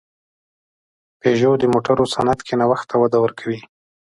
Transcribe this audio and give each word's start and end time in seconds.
پيژو 1.19 1.51
د 1.59 1.63
موټرو 1.73 2.05
صنعت 2.13 2.39
کې 2.45 2.53
نوښت 2.59 2.85
ته 2.89 2.95
وده 3.01 3.17
ورکوي. 3.21 3.59